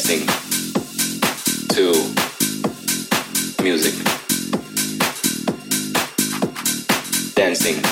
Dancing 0.00 0.26
to 1.68 1.92
music. 3.62 3.94
Dancing 7.34 7.82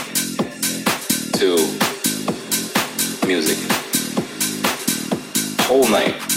to 1.34 1.56
music. 3.26 3.58
Whole 5.66 5.86
night. 5.90 6.27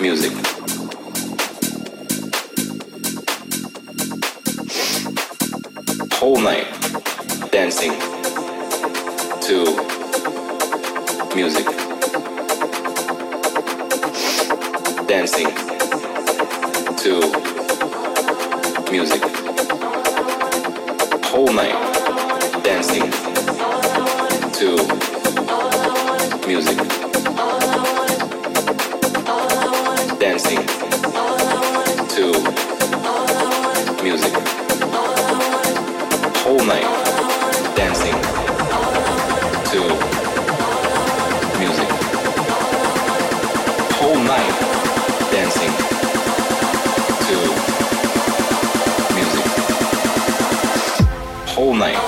Music. 0.00 0.32
Whole 6.12 6.40
night 6.40 6.66
dancing 7.50 7.92
to 9.40 9.64
music. 11.34 11.66
Dancing 15.08 15.48
to 16.98 17.12
music. 18.92 19.22
Whole 21.24 21.52
night 21.52 21.76
dancing 22.62 23.10
to 24.52 24.76
music. 26.46 27.07
Music. 34.18 34.34
Whole 36.42 36.64
night 36.64 36.88
dancing 37.76 38.18
to 39.70 39.80
music. 41.58 41.88
Whole 43.98 44.20
night 44.24 44.54
dancing 45.30 45.72
to 47.28 47.36
music. 49.14 49.46
Whole 51.54 51.74
night. 51.74 52.07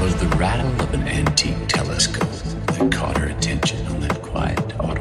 was 0.00 0.14
the 0.16 0.28
rattle 0.36 0.70
of 0.80 0.94
an 0.94 1.06
antique 1.08 1.68
telescope 1.68 2.30
that 2.68 2.90
caught 2.90 3.18
her 3.18 3.26
attention 3.26 3.86
on 3.88 4.00
that 4.00 4.22
quiet 4.22 4.80
autumn. 4.80 4.99